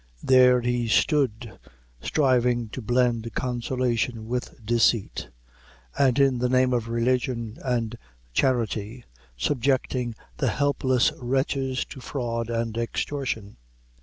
There 0.23 0.61
he 0.61 0.87
stood, 0.87 1.59
striving 2.01 2.69
to 2.69 2.81
blend 2.81 3.31
consolation 3.35 4.25
with 4.25 4.65
deceit, 4.65 5.29
and 5.95 6.17
in 6.17 6.39
the 6.39 6.49
name 6.49 6.73
of 6.73 6.87
religion 6.89 7.59
and 7.63 7.95
charity 8.33 9.05
subjecting 9.37 10.15
the 10.37 10.49
helpless 10.49 11.11
wretches 11.21 11.85
to 11.85 11.99
fraud 11.99 12.49
and 12.49 12.75
extortion. 12.79 13.57